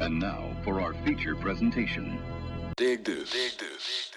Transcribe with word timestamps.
And 0.00 0.20
now 0.20 0.56
for 0.64 0.80
our 0.80 0.94
feature 1.04 1.34
presentation. 1.34 2.18
Dig 2.76 3.04
this. 3.04 3.32
Dig 3.32 3.58
this. 3.58 4.12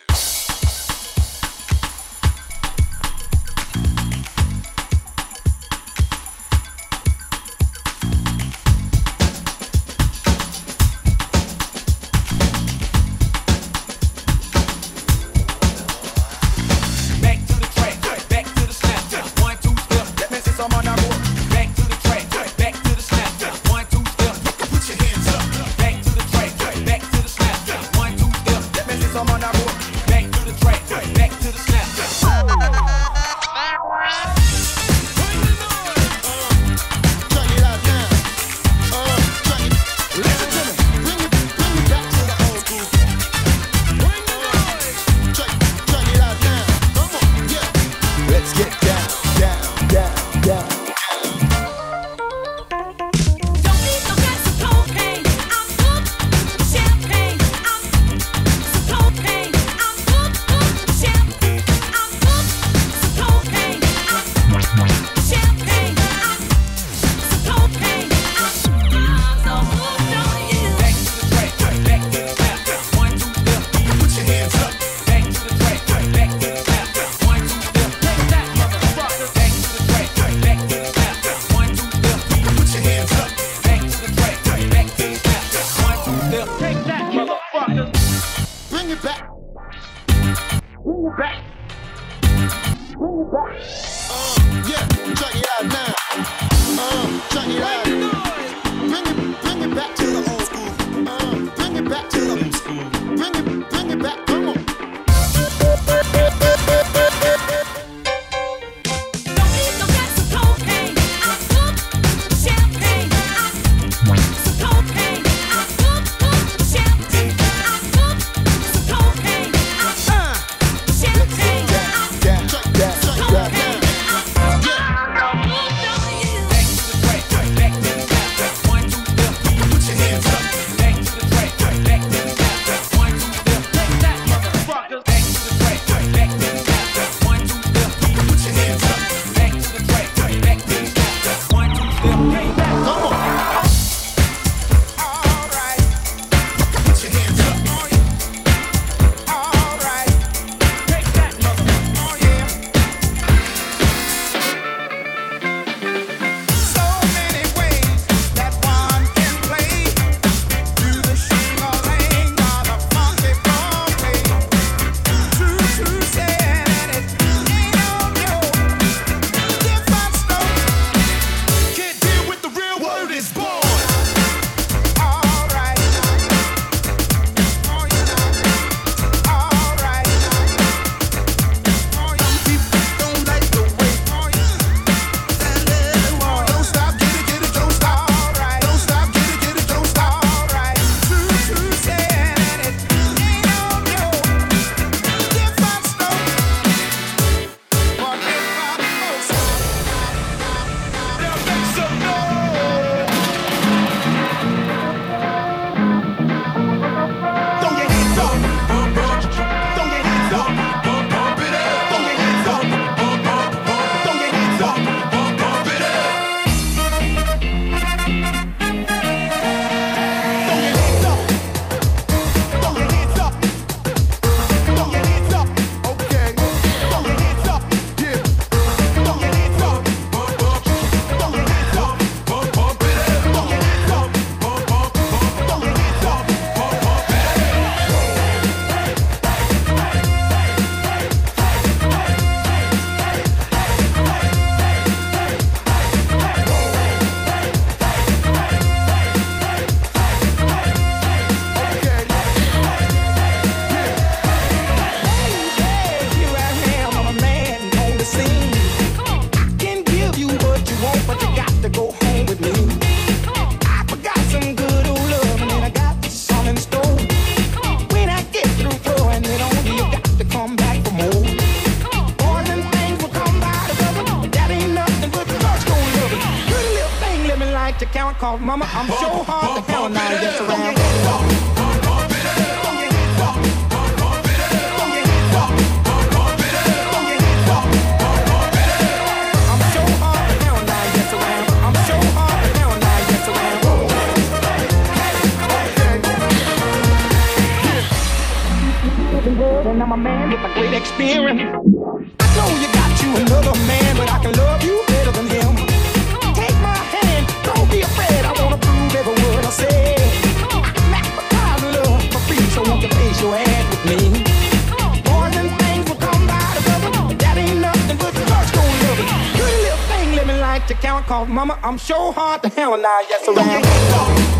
Mama. 321.32 321.58
I'm 321.64 321.78
sure 321.78 322.14
hard 322.14 322.44
to 322.44 322.50
handle 322.50 322.78
now, 322.78 323.00
yes, 323.10 323.28
around. 323.28 324.31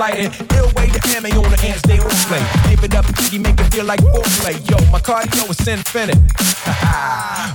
I 0.00 0.12
don't 0.12 0.18
light 0.18 0.40
it. 0.40 0.52
Ill 0.52 0.66
way 0.76 0.86
the 0.88 1.00
ammo 1.16 1.44
on 1.44 1.50
the 1.50 1.60
ants, 1.66 1.82
they 1.82 1.98
all 1.98 2.08
play. 2.28 2.42
Give 2.70 2.84
it 2.84 2.94
up, 2.94 3.04
you 3.32 3.40
make 3.40 3.60
it 3.60 3.72
feel 3.72 3.84
like 3.84 4.00
foreplay. 4.00 4.56
Yo, 4.70 4.76
my 4.90 4.98
cardio 4.98 5.48
is 5.50 5.68
infinite. 5.68 6.18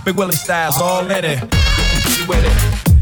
Big 0.05 0.15
Willie 0.15 0.35
style's 0.35 0.79
all 0.79 1.09
in 1.09 1.25
it. 1.25 1.41
With 2.27 2.45
it. 2.45 2.94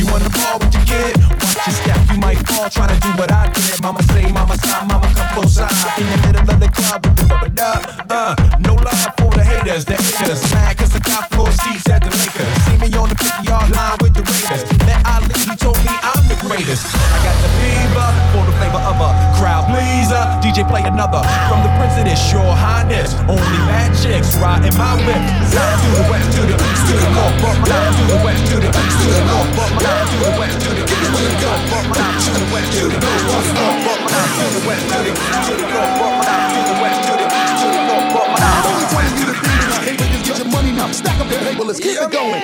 You 0.00 0.08
on 0.16 0.24
the 0.24 0.32
ball 0.32 0.56
with 0.56 0.72
your 0.72 0.86
kid? 0.88 1.12
Watch 1.28 1.60
your 1.60 1.76
step, 1.76 2.00
you 2.08 2.16
might 2.16 2.40
fall 2.48 2.70
trying 2.70 2.88
to 2.88 3.00
do 3.04 3.12
what 3.20 3.30
I 3.30 3.52
did. 3.52 3.82
Mama 3.82 4.02
say, 4.04 4.32
mama 4.32 4.56
sign, 4.56 4.88
mama 4.88 5.12
come 5.12 5.28
close 5.36 5.60
side. 5.60 5.68
In 6.00 6.08
the 6.08 6.16
middle 6.24 6.48
of 6.48 6.58
the 6.58 6.70
club 6.72 7.04
with 7.04 7.16
the 7.20 7.24
rubber 7.28 7.50
duck. 7.52 7.84
Uh, 8.08 8.32
no 8.64 8.80
love 8.80 9.12
for 9.20 9.28
the 9.36 9.44
haters, 9.44 9.84
the 9.84 10.00
haters. 10.00 10.40
Mad 10.56 10.78
cause 10.78 10.96
I 10.96 11.00
got 11.00 11.28
four 11.36 11.52
seats 11.52 11.86
at 11.90 12.00
the 12.00 12.08
Lakers. 12.16 12.48
See 12.64 12.80
me 12.80 12.88
on 12.96 13.10
the 13.12 13.16
50 13.20 13.44
yard 13.44 13.68
line 13.76 13.98
with 14.00 14.14
the 14.16 14.24
Raiders. 14.24 14.64
Met 14.88 15.04
Ali, 15.04 15.36
he 15.36 15.52
told 15.60 15.76
me 15.84 15.92
I'm 16.00 16.09
the 16.50 16.56
greatest. 16.56 16.86
I 16.90 17.18
got 17.22 17.36
the 17.42 17.50
fever 17.62 18.08
for 18.34 18.42
the 18.42 18.54
flavor 18.58 18.82
of 18.82 18.98
a 18.98 19.10
crowd 19.38 19.70
pleaser. 19.70 20.22
DJ 20.42 20.66
play 20.66 20.82
another 20.82 21.22
from 21.46 21.62
the 21.62 21.70
prince 21.78 21.94
of 21.98 22.04
this, 22.04 22.18
your 22.32 22.42
highness. 22.42 23.14
Only 23.30 23.58
bad 23.70 23.94
chicks 23.94 24.34
riding 24.42 24.74
my 24.74 24.98
whip. 25.06 25.20
South 25.46 25.78
to 25.78 25.88
the 25.94 26.04
west, 26.10 26.26
to 26.34 26.42
the 26.50 26.56
east, 26.58 26.82
to 26.90 26.94
the 26.98 27.10
north. 27.14 27.38
Down 27.70 27.90
to 27.94 28.02
the 28.10 28.18
west, 28.26 28.42
to 28.50 28.56
the 28.58 28.70
east, 28.70 28.98
to 28.98 29.06
the 29.14 29.22
north. 29.30 29.50
Down 29.78 30.04
to 30.10 30.16
the 30.18 30.32
west, 30.38 30.58
to 30.60 30.70
the 30.74 30.84
east, 30.90 31.14
to 31.14 31.22
the 31.22 31.38
north. 31.38 31.94
To 32.20 32.30
the 32.34 32.46
west, 32.50 32.70
to 32.74 32.84
the 32.90 32.98
east, 32.98 33.22
to 33.22 33.38
the 33.38 33.54
north. 33.54 34.02
Down 34.10 34.26
to 34.34 34.44
the 34.50 34.62
west, 34.66 34.84
to 34.90 34.98
the 34.98 35.12
east, 35.14 35.46
to 35.46 35.54
the 35.54 35.66
north. 35.70 36.26
Down 36.26 36.50
to 36.50 36.60
the 36.66 36.76
west, 36.82 36.98
to 37.06 37.14
the 37.14 37.26
east, 37.30 37.62
to 37.62 37.66
the 37.70 37.82
north. 37.86 38.10
Down 38.42 38.58
to 38.66 38.72
the 38.74 38.90
west, 38.90 39.14
to 39.18 39.24
the 39.28 39.36
east. 39.38 39.78
Hey, 39.86 39.94
niggas, 39.94 40.22
get 40.26 40.36
your 40.42 40.50
money 40.50 40.72
now. 40.72 40.90
Stack 40.90 41.14
up 41.20 41.30
your 41.30 41.40
paper. 41.46 41.64
Let's 41.64 41.78
keep 41.78 41.94
it 41.94 42.10
going. 42.10 42.42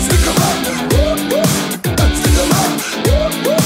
Stick 0.00 0.26
'em 0.28 0.40
up. 2.40 2.80
Stick 2.80 3.08
'em 3.08 3.52
up. 3.52 3.59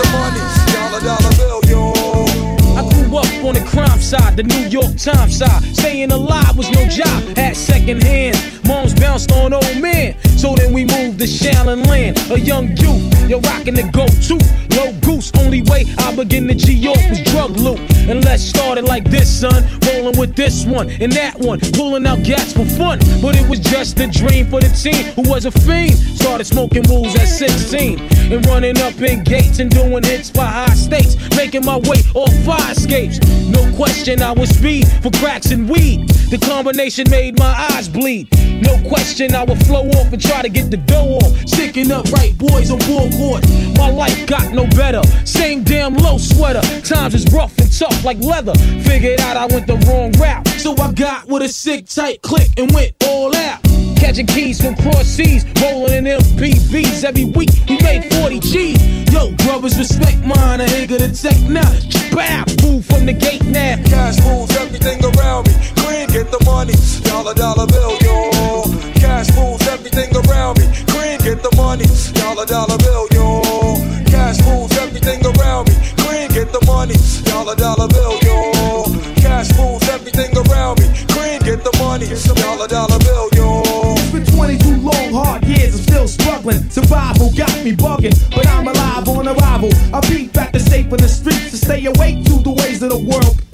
the 0.00 0.08
money, 0.12 0.40
dollar 0.72 1.00
dollar 1.00 1.32
bill, 1.36 1.60
yo. 1.68 1.92
I 2.76 2.82
grew 2.92 3.18
up 3.18 3.44
on 3.44 3.54
the 3.54 3.64
crime 3.66 4.00
side, 4.00 4.36
the 4.36 4.42
New 4.42 4.66
York 4.68 4.96
Times 4.96 5.38
side. 5.38 5.62
Staying 5.76 6.12
alive 6.12 6.56
was 6.56 6.70
no 6.70 6.86
job, 6.86 7.36
had 7.36 7.56
second 7.56 8.02
hands. 8.02 8.38
Moms 8.64 8.94
bounced 8.94 9.32
on 9.32 9.52
old 9.52 9.80
men. 9.80 10.16
So 10.40 10.54
then 10.54 10.72
we 10.72 10.86
moved 10.86 11.18
to 11.18 11.26
Shaolin 11.26 11.86
Land, 11.86 12.16
a 12.30 12.40
young 12.40 12.74
youth. 12.78 13.28
You're 13.28 13.40
rocking 13.40 13.74
the 13.74 13.82
go-to, 13.92 14.40
low 14.74 14.90
goose. 15.02 15.30
Only 15.38 15.60
way 15.60 15.84
I 15.98 16.16
begin 16.16 16.48
to 16.48 16.54
G 16.54 16.72
York 16.72 16.96
was 17.10 17.20
drug 17.24 17.50
loot. 17.58 17.78
And 18.08 18.24
let's 18.24 18.42
start 18.42 18.78
it 18.78 18.84
like 18.84 19.04
this, 19.04 19.28
son. 19.28 19.62
Rolling 19.84 20.18
with 20.18 20.34
this 20.34 20.64
one 20.64 20.88
and 20.88 21.12
that 21.12 21.38
one, 21.38 21.60
pulling 21.74 22.06
out 22.06 22.22
gats 22.22 22.54
for 22.54 22.64
fun. 22.64 23.00
But 23.20 23.36
it 23.36 23.46
was 23.50 23.60
just 23.60 24.00
a 24.00 24.06
dream 24.06 24.46
for 24.48 24.60
the 24.60 24.70
teen 24.70 25.12
who 25.12 25.30
was 25.30 25.44
a 25.44 25.50
fiend. 25.50 25.98
Started 25.98 26.46
smoking 26.46 26.84
rules 26.84 27.14
at 27.16 27.26
16 27.26 28.00
and 28.32 28.46
running 28.46 28.78
up 28.80 28.98
in 29.02 29.22
gates 29.24 29.58
and 29.58 29.70
doing 29.70 30.02
hits 30.02 30.30
for 30.30 30.40
high 30.40 30.72
stakes. 30.72 31.16
Making 31.36 31.66
my 31.66 31.76
way 31.76 32.00
off 32.14 32.32
fire 32.46 32.72
escapes. 32.72 33.20
No 33.50 33.60
question, 33.76 34.22
I 34.22 34.32
was 34.32 34.48
speed 34.48 34.88
for 35.02 35.10
cracks 35.20 35.50
and 35.50 35.68
weed. 35.68 36.08
The 36.30 36.38
combination 36.38 37.10
made 37.10 37.38
my 37.38 37.68
eyes 37.72 37.90
bleed. 37.90 38.28
No 38.60 38.80
question, 38.88 39.34
I 39.34 39.44
would 39.44 39.64
flow 39.66 39.88
off 39.88 40.12
and 40.12 40.20
try 40.20 40.42
to 40.42 40.48
get 40.48 40.70
the 40.70 40.76
dough 40.76 41.18
off. 41.22 41.48
Sticking 41.48 41.90
up 41.90 42.10
right 42.12 42.36
boys 42.36 42.70
on 42.70 42.78
board 42.80 43.12
court. 43.12 43.48
My 43.76 43.90
life 43.90 44.26
got 44.26 44.52
no 44.52 44.66
better. 44.68 45.02
Same 45.24 45.62
damn 45.62 45.94
low 45.94 46.18
sweater. 46.18 46.60
Times 46.82 47.14
is 47.14 47.24
rough 47.32 47.56
and 47.58 47.70
tough 47.72 48.04
like 48.04 48.18
leather. 48.18 48.54
Figured 48.84 49.20
out 49.20 49.36
I 49.36 49.46
went 49.46 49.66
the 49.66 49.76
wrong 49.88 50.12
route. 50.12 50.46
So 50.60 50.74
I 50.76 50.92
got 50.92 51.26
with 51.28 51.42
a 51.42 51.48
sick 51.48 51.86
tight 51.86 52.22
click 52.22 52.48
and 52.58 52.70
went 52.72 52.92
all 53.06 53.34
out. 53.34 53.60
Catching 53.96 54.26
keys 54.26 54.60
from 54.60 54.74
cross 54.76 55.06
seas, 55.06 55.44
rolling 55.62 55.92
in 55.92 56.04
MPVs 56.04 57.04
every 57.04 57.26
week. 57.26 57.50
We 57.68 57.78
made 57.82 58.12
40 58.14 58.40
G's. 58.40 59.12
Yo, 59.12 59.30
brothers, 59.44 59.78
respect 59.78 60.18
mine. 60.24 60.60
I 60.60 60.64
ain't 60.64 60.90
gonna 60.90 61.12
take 61.12 61.42
now. 61.48 61.70
Bow, 62.12 62.44
move 62.62 62.84
from 62.86 63.06
the 63.06 63.12
gate 63.12 63.44
now. 63.44 63.76
Cash 63.84 64.18
moves 64.24 64.56
everything 64.56 65.04
around 65.04 65.48
me. 65.48 65.54
Green, 65.76 66.08
get 66.08 66.30
the 66.30 66.42
money. 66.44 66.74
Dollar, 67.04 67.34
dollar 67.34 67.66
bill, 67.66 67.96
yo. 68.00 68.39
Get 71.34 71.42
the 71.42 71.56
money. 71.56 71.86
Dollar, 72.18 72.44
dollar 72.44 72.78
bill, 72.78 73.06
yo. 73.14 73.42
Cash 74.10 74.42
moves 74.46 74.76
everything 74.78 75.22
around 75.22 75.68
me. 75.68 75.74
Green, 76.02 76.28
get 76.30 76.50
the 76.50 76.62
money. 76.66 76.94
Dollar, 77.22 77.54
dollar 77.54 77.86
bill, 77.88 78.18
yo. 78.26 78.82
Cash 79.22 79.54
moves 79.56 79.88
everything 79.88 80.34
around 80.36 80.80
me. 80.80 80.86
Green, 81.14 81.38
get 81.46 81.62
the 81.62 81.74
money. 81.78 82.06
Dollar, 82.34 82.66
dollar 82.66 82.98
bill, 82.98 83.28
yo. 83.38 83.62
It's 83.98 84.10
been 84.10 84.26
22 84.26 84.76
long, 84.82 85.12
hard 85.12 85.44
years, 85.44 85.74
I'm 85.74 85.82
still 85.82 86.08
struggling. 86.08 86.68
Survival 86.68 87.30
got 87.36 87.54
me 87.64 87.72
bugging, 87.76 88.16
but 88.34 88.46
I'm 88.48 88.66
alive 88.66 89.08
on 89.08 89.28
arrival. 89.28 89.70
I 89.94 90.00
beat 90.10 90.32
back 90.32 90.52
the 90.52 90.60
safe 90.60 90.90
of 90.90 90.98
the 90.98 91.08
streets 91.08 91.50
to 91.52 91.56
stay 91.56 91.84
awake 91.86 92.24
to 92.26 92.42
the 92.42 92.54
ways 92.58 92.82
of 92.82 92.90
the 92.90 92.98
world. 92.98 93.49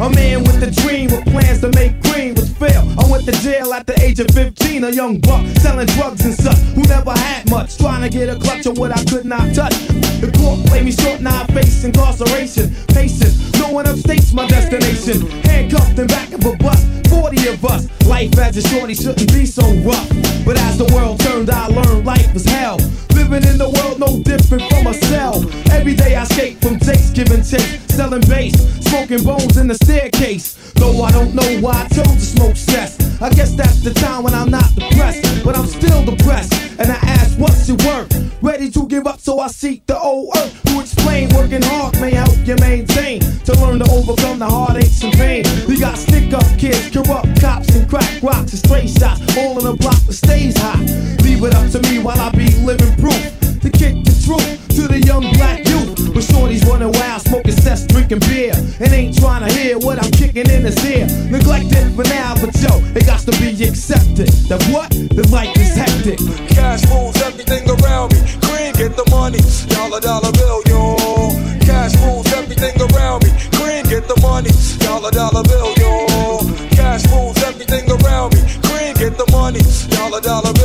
A 0.00 0.10
man 0.10 0.42
with 0.42 0.60
a 0.60 0.70
dream 0.82 1.08
with 1.10 1.24
plans 1.26 1.60
to 1.60 1.70
make 1.70 2.00
green 2.02 2.34
was 2.34 2.50
fail. 2.58 2.82
I 2.98 3.08
went 3.08 3.26
to 3.26 3.32
jail 3.42 3.72
at 3.72 3.86
the 3.86 3.94
age 4.02 4.18
of 4.18 4.26
15, 4.34 4.82
a 4.82 4.90
young 4.90 5.20
buck 5.20 5.46
selling 5.58 5.86
drugs 5.86 6.24
and 6.24 6.34
such 6.34 6.58
who 6.74 6.82
never 6.82 7.12
had 7.12 7.48
much. 7.48 7.78
Trying 7.78 8.02
to 8.02 8.08
get 8.08 8.28
a 8.28 8.36
clutch 8.36 8.66
on 8.66 8.74
what 8.74 8.90
I 8.90 9.02
could 9.04 9.24
not 9.24 9.54
touch. 9.54 9.74
The 10.18 10.32
court 10.36 10.66
played 10.66 10.84
me 10.84 10.92
short, 10.92 11.20
now 11.20 11.42
I 11.42 11.46
face 11.52 11.84
incarceration. 11.84 12.74
Patience, 12.88 13.56
no 13.60 13.70
one 13.70 13.86
upstates 13.86 14.32
my 14.32 14.48
destination. 14.48 15.30
Handcuffed 15.42 15.98
and 15.98 16.08
back 16.08 16.32
of 16.32 16.44
a 16.44 16.56
bus, 16.56 16.84
40 17.08 17.48
of 17.48 17.64
us. 17.64 17.86
Life 18.06 18.36
as 18.38 18.56
a 18.56 18.68
shorty 18.68 18.94
shouldn't 18.94 19.32
be 19.32 19.46
so 19.46 19.62
rough. 19.86 20.08
But 20.44 20.58
as 20.58 20.76
the 20.76 20.90
world 20.92 21.20
turned, 21.20 21.50
I 21.50 21.68
learned 21.68 22.04
life 22.04 22.34
was 22.34 22.44
hell. 22.44 22.78
Living 23.14 23.48
in 23.48 23.58
the 23.58 23.70
world 23.70 24.00
no 24.00 24.20
different 24.22 24.62
from 24.70 24.88
a 24.88 24.94
cell. 24.94 25.44
Every 25.70 25.94
day 25.94 26.16
I 26.16 26.24
escape 26.24 26.60
from 26.60 26.78
takes, 26.78 27.10
giving 27.10 27.42
take, 27.42 27.80
selling 27.90 28.20
bass, 28.22 28.54
smoking 28.84 29.24
bones 29.24 29.56
in 29.56 29.68
the 29.68 29.74
staircase. 29.84 30.72
Though 30.74 31.02
I 31.02 31.12
don't 31.12 31.34
know 31.34 31.60
why 31.60 31.84
I 31.84 31.88
chose 31.88 32.14
to 32.14 32.20
smoke 32.20 32.56
cess. 32.56 33.20
I 33.20 33.30
guess 33.30 33.54
that's 33.54 33.80
the 33.82 33.92
time 33.94 34.24
when 34.24 34.34
I'm 34.34 34.50
not 34.50 34.74
depressed, 34.74 35.44
but 35.44 35.56
I'm 35.56 35.66
still 35.66 36.04
depressed. 36.04 36.52
And 36.80 36.90
I 36.90 36.96
ask, 36.96 37.38
what's 37.38 37.68
it 37.68 37.82
worth? 37.84 38.10
Ready 38.42 38.70
to 38.70 38.86
give 38.88 39.06
up, 39.06 39.20
so 39.20 39.38
I 39.38 39.48
seek 39.48 39.86
the 39.86 39.98
old 39.98 40.36
earth. 40.36 40.68
Who 40.68 40.80
explain 40.80 41.28
working 41.34 41.62
hard 41.62 42.00
may 42.00 42.12
help 42.12 42.36
you 42.44 42.56
maintain. 42.56 43.20
To 43.46 43.52
learn 43.60 43.78
to 43.78 43.88
overcome 43.90 44.38
the 44.38 44.46
heartaches 44.46 45.02
and 45.02 45.12
pain. 45.14 45.44
We 45.68 45.78
got 45.78 45.96
stick 45.96 46.32
up 46.32 46.46
kids, 46.58 46.90
corrupt 46.90 47.40
cops, 47.40 47.74
and 47.76 47.88
crack 47.88 48.22
rocks 48.22 48.52
and 48.52 48.60
stray 48.64 48.86
shots. 48.86 49.20
All 49.36 49.58
in 49.60 49.66
a 49.66 49.76
block 49.76 50.00
that 50.06 50.14
stays 50.14 50.56
hot. 50.58 50.80
Leave 51.22 51.42
it 51.44 51.54
up 51.54 51.70
to 51.72 51.80
me 51.88 51.98
while 52.00 52.18
I 52.18 52.30
be 52.30 52.48
living 52.64 52.94
proof. 52.96 53.24
To 53.60 53.70
kick 53.70 53.94
the 54.04 54.14
truth 54.24 54.68
to 54.76 54.88
the 54.88 55.00
young 55.00 55.24
black 55.34 55.66
youth. 55.66 56.03
But 56.14 56.22
shorties 56.22 56.64
running 56.64 56.92
wild, 56.92 57.22
smoking 57.22 57.58
cess, 57.58 57.84
drinking 57.86 58.20
beer. 58.30 58.54
And 58.78 58.92
ain't 58.92 59.18
trying 59.18 59.42
to 59.42 59.52
hear 59.52 59.78
what 59.78 59.98
I'm 59.98 60.10
kicking 60.12 60.48
in 60.48 60.62
his 60.62 60.78
ear. 60.86 61.06
Neglected 61.28 61.90
for 61.96 62.04
now, 62.04 62.34
but 62.38 62.54
yo, 62.62 62.70
it 62.94 63.04
got 63.04 63.18
to 63.26 63.32
be 63.42 63.50
accepted. 63.66 64.30
That 64.46 64.62
what? 64.70 64.90
The 64.90 65.26
life 65.34 65.50
is 65.58 65.74
hectic. 65.74 66.22
Cash 66.54 66.86
moves 66.86 67.20
everything 67.20 67.66
around 67.66 68.14
me. 68.14 68.22
Green, 68.46 68.72
get 68.78 68.94
the 68.94 69.02
money. 69.10 69.42
Dollar, 69.74 69.98
dollar 69.98 70.30
bill, 70.30 70.62
yo. 70.70 70.94
Cash 71.66 71.98
moves 71.98 72.32
everything 72.32 72.78
around 72.78 73.26
me. 73.26 73.30
Green, 73.58 73.82
get 73.90 74.06
the 74.06 74.14
money. 74.22 74.54
Dollar, 74.86 75.10
dollar 75.10 75.42
bill, 75.42 75.74
yo. 75.82 76.38
Cash 76.78 77.10
moves 77.10 77.42
everything 77.42 77.90
around 77.90 78.38
me. 78.38 78.40
Green, 78.70 78.94
get 78.94 79.18
the 79.18 79.26
money. 79.34 79.58
Dollar, 79.90 80.20
dollar 80.20 80.54
bill, 80.54 80.63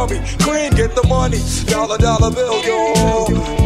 around 0.00 0.10
me. 0.10 0.18
Clean, 0.38 0.70
get 0.72 0.94
the 0.94 1.06
money. 1.06 1.38
Dollar, 1.66 1.98
dollar 1.98 2.30
bill, 2.30 2.62
yo. 2.64 3.59